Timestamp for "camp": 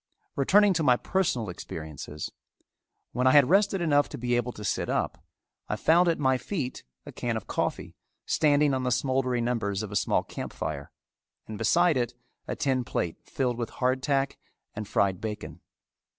10.23-10.53